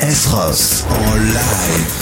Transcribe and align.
S. 0.00 0.26
Ross 0.26 0.84
en 0.88 1.18
live. 1.18 1.97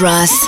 Russ. 0.00 0.41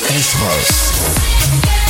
S. 0.00 0.34
Ross. 0.40 1.87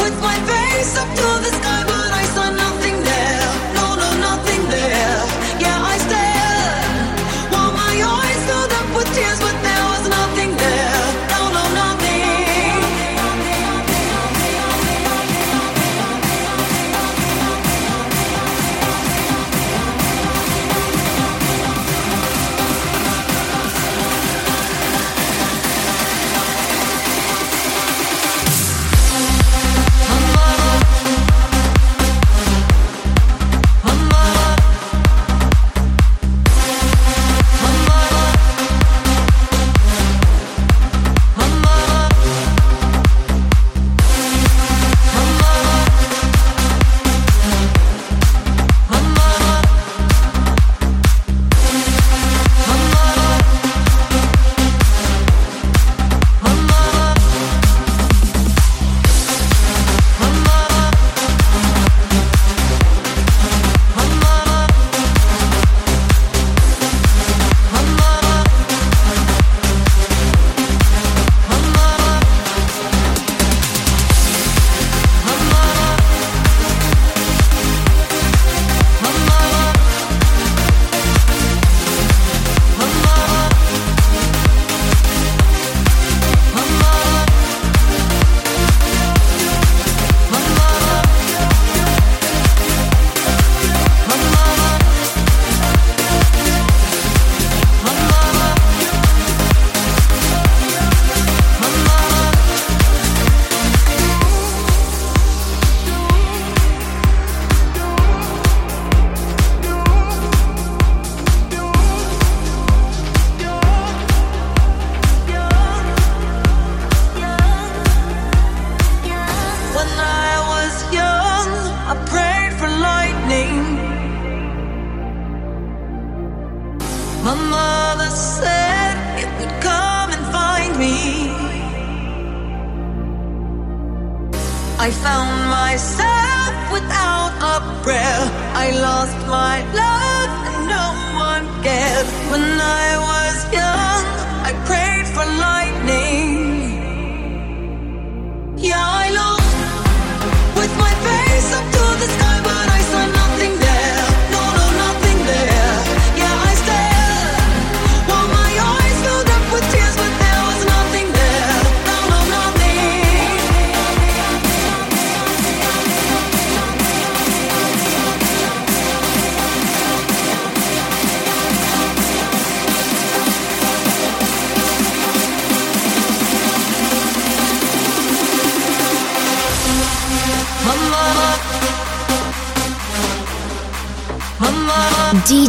with 0.00 0.22
my 0.22 0.34
face 0.46 0.96
up 0.96 1.14
to 1.16 1.27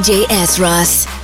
DJ 0.10 0.26
S. 0.28 0.58
Ross. 0.60 1.19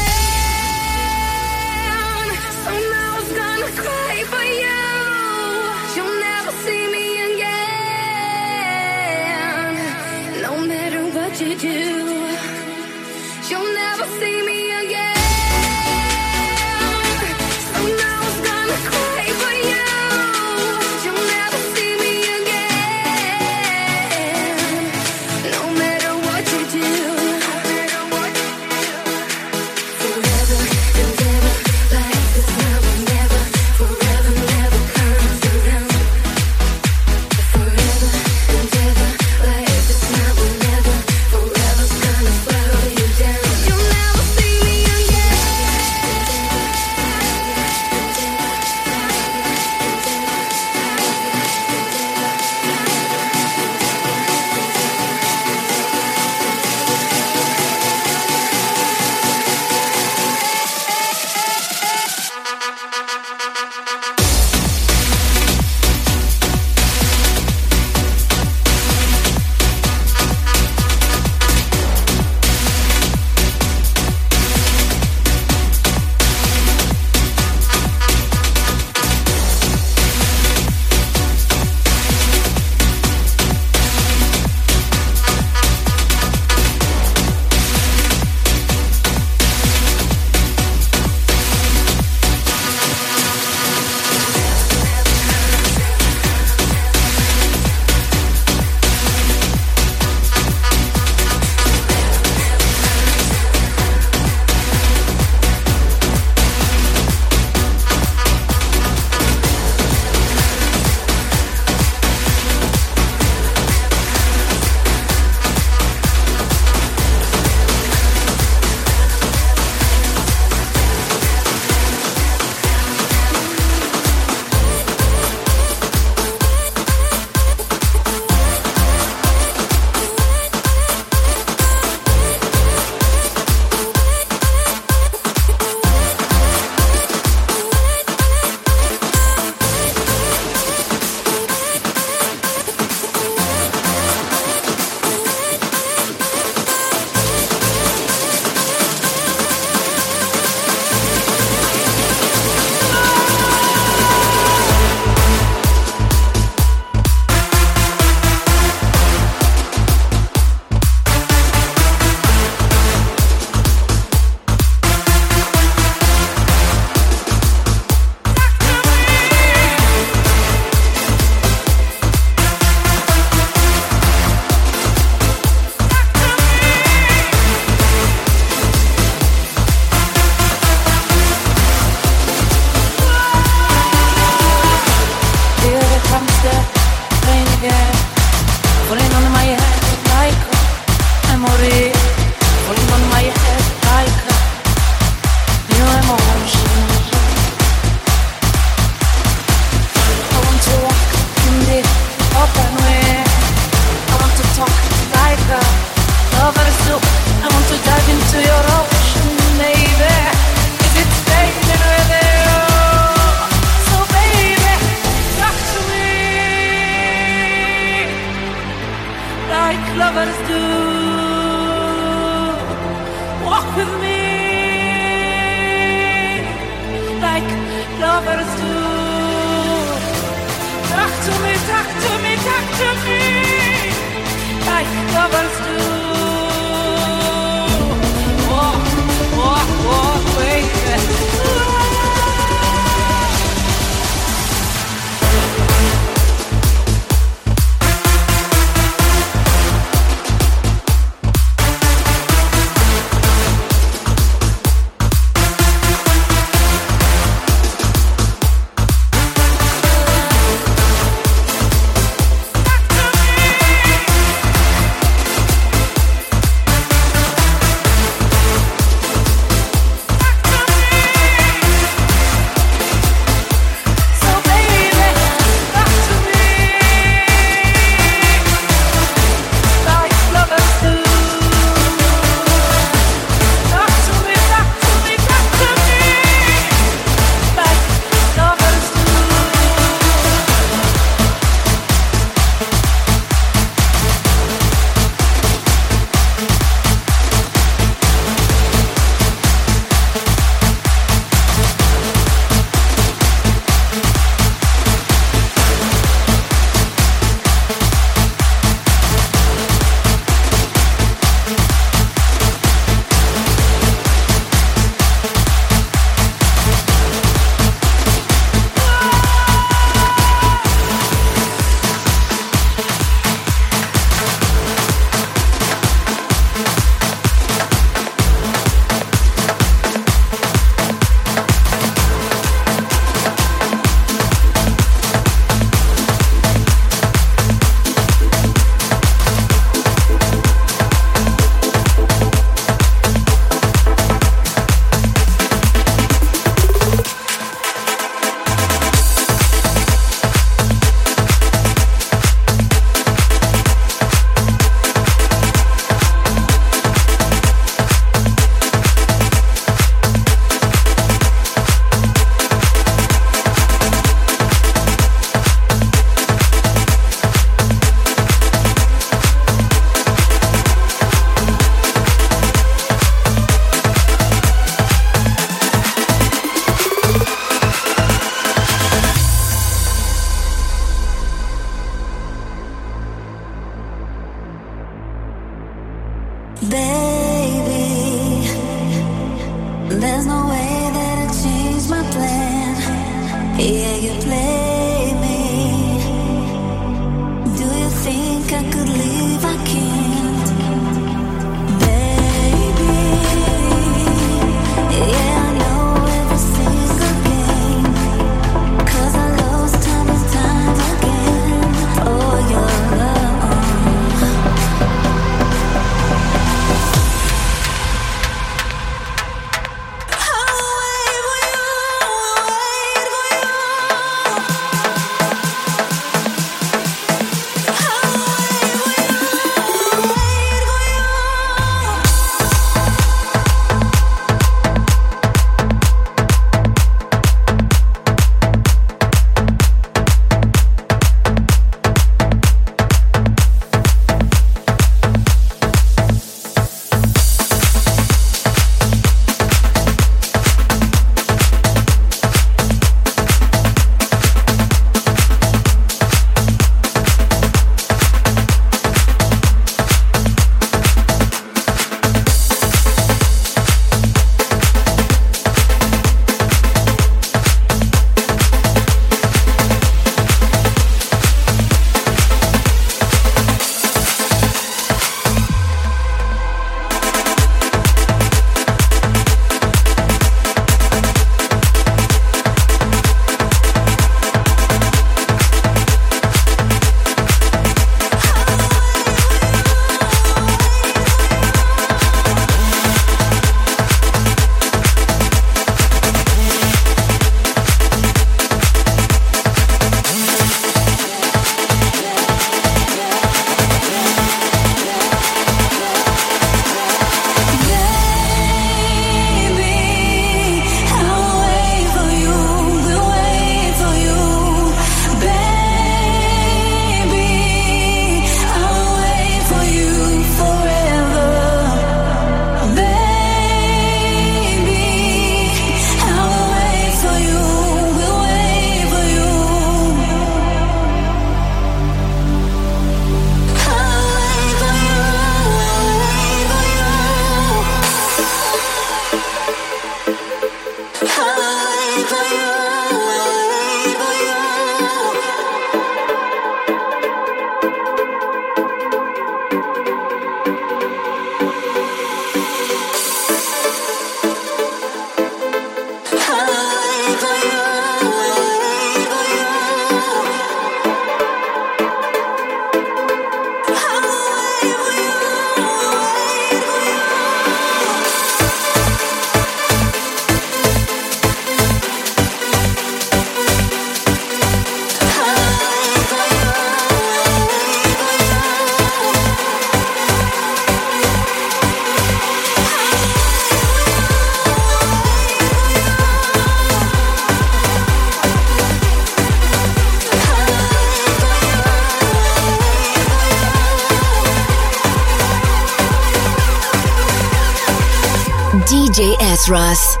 Ross. 599.49 600.00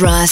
Ross. 0.00 0.29